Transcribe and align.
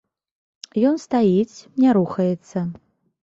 Ён 0.91 0.95
стаіць, 1.03 1.57
не 1.83 1.89
рухаецца. 1.97 2.65